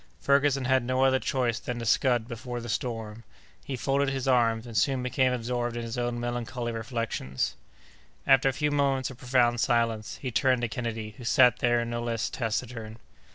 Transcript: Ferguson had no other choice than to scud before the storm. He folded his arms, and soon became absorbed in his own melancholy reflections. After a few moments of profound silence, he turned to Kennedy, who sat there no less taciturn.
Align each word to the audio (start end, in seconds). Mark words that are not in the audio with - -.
Ferguson 0.19 0.65
had 0.65 0.83
no 0.83 1.03
other 1.05 1.19
choice 1.19 1.59
than 1.59 1.77
to 1.77 1.85
scud 1.85 2.27
before 2.27 2.59
the 2.59 2.69
storm. 2.69 3.23
He 3.63 3.75
folded 3.75 4.09
his 4.09 4.27
arms, 4.27 4.65
and 4.65 4.75
soon 4.75 5.03
became 5.03 5.31
absorbed 5.31 5.75
in 5.77 5.83
his 5.83 5.95
own 5.95 6.19
melancholy 6.19 6.71
reflections. 6.71 7.55
After 8.25 8.49
a 8.49 8.53
few 8.53 8.71
moments 8.71 9.11
of 9.11 9.19
profound 9.19 9.59
silence, 9.59 10.17
he 10.19 10.31
turned 10.31 10.63
to 10.63 10.67
Kennedy, 10.67 11.11
who 11.19 11.23
sat 11.23 11.59
there 11.59 11.85
no 11.85 12.01
less 12.01 12.31
taciturn. 12.31 12.97